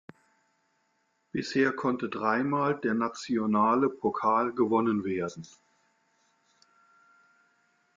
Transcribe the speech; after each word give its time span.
Bisher 1.31 1.73
konnte 1.73 2.09
dreimal 2.09 2.75
der 2.79 2.95
nationale 2.95 3.87
Pokal 3.87 4.51
gewonnen 4.51 5.03
werden. 5.03 5.45